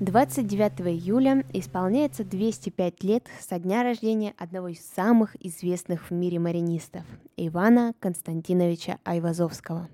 [0.00, 7.04] 29 июля исполняется 205 лет со дня рождения одного из самых известных в мире маринистов–
[7.36, 9.88] Ивана Константиновича Айвазовского.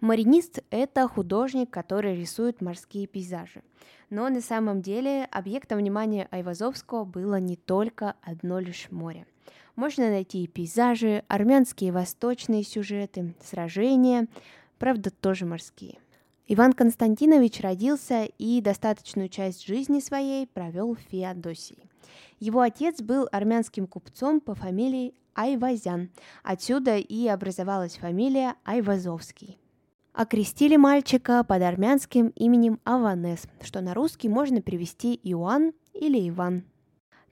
[0.00, 3.62] Маринист– это художник, который рисует морские пейзажи.
[4.10, 9.24] Но на самом деле объектом внимания Айвазовского было не только одно лишь море.
[9.76, 14.26] Можно найти и пейзажи, армянские восточные сюжеты, сражения,
[14.80, 15.98] правда, тоже морские–
[16.50, 21.76] Иван Константинович родился и достаточную часть жизни своей провел в Феодосии.
[22.40, 26.08] Его отец был армянским купцом по фамилии Айвазян.
[26.42, 29.58] Отсюда и образовалась фамилия Айвазовский.
[30.14, 36.64] Окрестили мальчика под армянским именем Аванес, что на русский можно перевести Иоанн или Иван.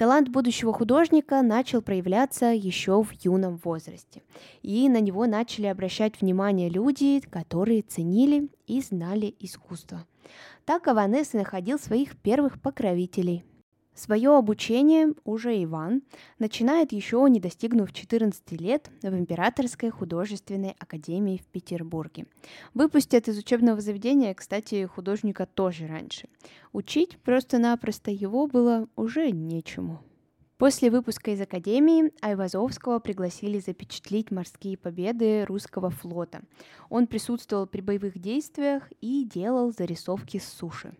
[0.00, 4.22] Талант будущего художника начал проявляться еще в юном возрасте,
[4.62, 10.06] и на него начали обращать внимание люди, которые ценили и знали искусство.
[10.64, 13.44] Так Аванес находил своих первых покровителей–
[14.00, 16.00] Свое обучение уже Иван
[16.38, 22.24] начинает еще не достигнув 14 лет в Императорской художественной академии в Петербурге.
[22.72, 26.30] Выпустят из учебного заведения, кстати, художника тоже раньше.
[26.72, 30.02] Учить просто-напросто его было уже нечему.
[30.56, 36.40] После выпуска из Академии Айвазовского пригласили запечатлеть морские победы русского флота.
[36.88, 40.94] Он присутствовал при боевых действиях и делал зарисовки с суши.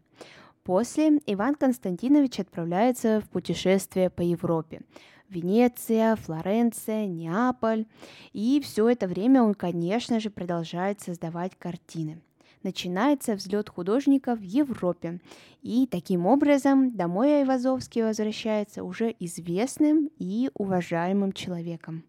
[0.64, 4.82] После Иван Константинович отправляется в путешествие по Европе.
[5.30, 7.86] Венеция, Флоренция, Неаполь.
[8.32, 12.20] И все это время он, конечно же, продолжает создавать картины.
[12.62, 15.20] Начинается взлет художника в Европе.
[15.62, 22.04] И таким образом домой Айвазовский возвращается уже известным и уважаемым человеком.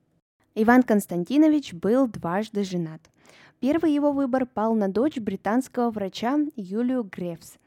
[0.55, 3.01] Иван Константинович был дважды женат.
[3.61, 7.57] Первый его выбор пал на дочь британского врача Юлию Грефс,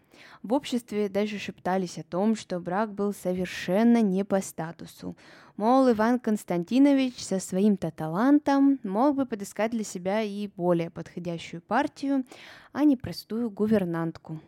[0.43, 5.17] в обществе даже шептались о том, что брак был совершенно не по статусу.
[5.57, 12.25] Мол, Иван Константинович со своим-то талантом мог бы подыскать для себя и более подходящую партию,
[12.73, 14.41] а не простую гувернантку.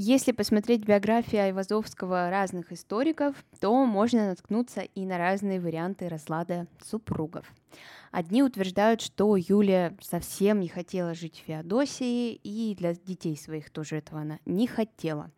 [0.00, 7.52] Если посмотреть биографии Айвазовского разных историков, то можно наткнуться и на разные варианты разлада супругов.
[8.12, 13.96] Одни утверждают, что Юлия совсем не хотела жить в Феодосии, и для детей своих тоже
[13.96, 15.32] этого она не хотела.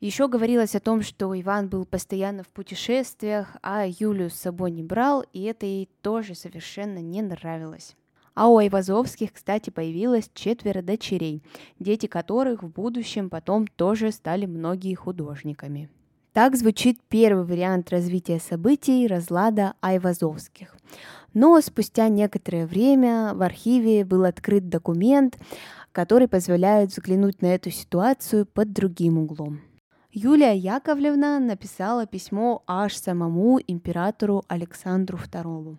[0.00, 4.82] Еще говорилось о том, что Иван был постоянно в путешествиях, а Юлию с собой не
[4.82, 7.94] брал, и это ей тоже совершенно не нравилось.
[8.34, 11.42] А у Айвазовских, кстати, появилось четверо дочерей,
[11.78, 15.90] дети которых в будущем потом тоже стали многие художниками.
[16.32, 20.74] Так звучит первый вариант развития событий разлада Айвазовских.
[21.34, 25.38] Но спустя некоторое время в архиве был открыт документ,
[25.92, 29.60] который позволяет взглянуть на эту ситуацию под другим углом.
[30.10, 35.76] Юлия Яковлевна написала письмо аж самому императору Александру II.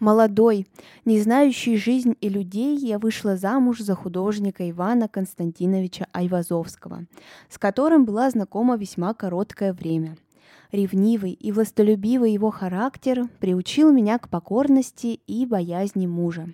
[0.00, 0.66] Молодой,
[1.04, 7.06] не знающий жизнь и людей, я вышла замуж за художника Ивана Константиновича Айвазовского,
[7.48, 10.16] с которым была знакома весьма короткое время–
[10.70, 16.48] Ревнивый и властолюбивый его характер приучил меня к покорности и боязни мужа.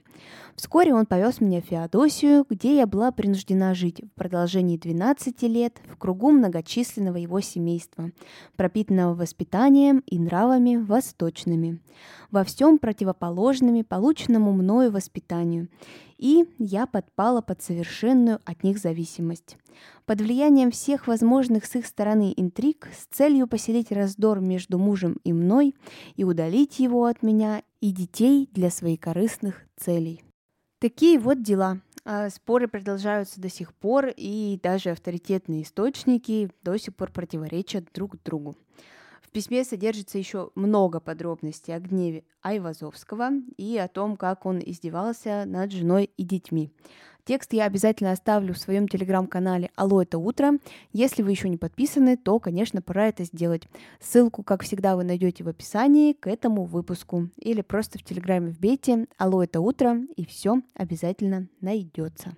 [0.55, 5.81] Вскоре он повез меня в Феодосию, где я была принуждена жить в продолжении 12 лет
[5.89, 8.13] в кругу многочисленного его семейства,
[8.55, 11.81] пропитанного воспитанием и нравами восточными,
[12.31, 15.67] во всем противоположными полученному мною воспитанию,
[16.19, 19.57] и я подпала под совершенную от них зависимость.
[20.07, 25.33] Под влиянием всех возможных с их стороны интриг с целью поселить раздор между мужем и
[25.33, 25.75] мной
[26.17, 30.23] и удалить его от меня и детей для своих корыстных целей.
[30.79, 31.81] Такие вот дела.
[32.05, 38.23] А, споры продолжаются до сих пор, и даже авторитетные источники до сих пор противоречат друг
[38.23, 38.57] другу
[39.35, 45.73] письме содержится еще много подробностей о гневе Айвазовского и о том, как он издевался над
[45.73, 46.71] женой и детьми.
[47.25, 50.59] Текст я обязательно оставлю в своем телеграм-канале «Алло, это утро».
[50.93, 53.67] Если вы еще не подписаны, то, конечно, пора это сделать.
[53.99, 57.31] Ссылку, как всегда, вы найдете в описании к этому выпуску.
[57.39, 62.37] Или просто в телеграме вбейте «Алло, это утро» и все обязательно найдется.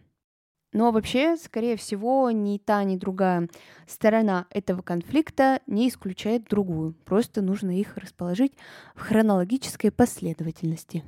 [0.76, 3.48] Но вообще, скорее всего, ни та, ни другая
[3.86, 6.92] сторона этого конфликта не исключает другую.
[7.06, 8.52] Просто нужно их расположить
[8.94, 11.02] в хронологической последовательности.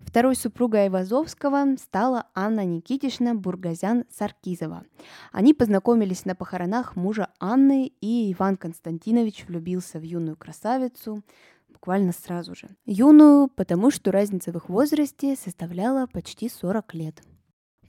[0.00, 4.84] Второй супругой Айвазовского стала Анна Никитична Бургазян-Саркизова.
[5.32, 11.22] Они познакомились на похоронах мужа Анны, и Иван Константинович влюбился в юную красавицу
[11.70, 12.68] буквально сразу же.
[12.84, 17.22] Юную, потому что разница в их возрасте составляла почти 40 лет.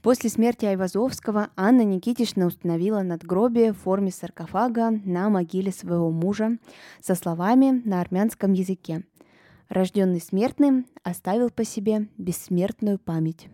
[0.02, 6.58] После смерти Айвазовского Анна Никитична установила надгробие в форме саркофага на могиле своего мужа
[7.00, 9.04] со словами на армянском языке
[9.72, 13.48] рожденный смертным, оставил по себе бессмертную память.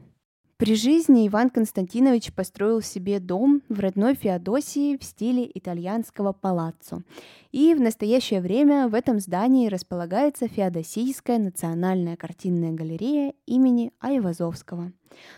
[0.59, 7.05] При жизни Иван Константинович построил себе дом в родной Феодосии в стиле итальянского палаццо.
[7.53, 14.91] И в настоящее время в этом здании располагается Феодосийская национальная картинная галерея имени Айвазовского.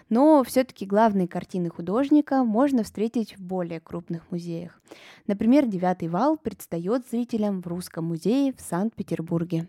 [0.09, 4.81] Но все-таки главные картины художника можно встретить в более крупных музеях.
[5.27, 9.69] Например, «Девятый вал» предстает зрителям в Русском музее в Санкт-Петербурге.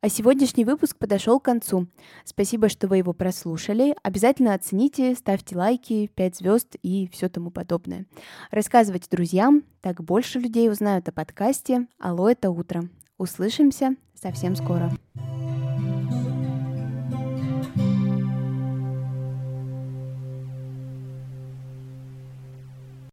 [0.00, 1.88] А сегодняшний выпуск подошел к концу.
[2.24, 3.96] Спасибо, что вы его прослушали.
[4.04, 8.06] Обязательно оцените, ставьте лайки, 5 звезд и все тому подобное.
[8.52, 12.88] Рассказывайте друзьям, так больше людей узнают о подкасте «Алло, это утро».
[13.16, 14.92] Услышимся совсем скоро.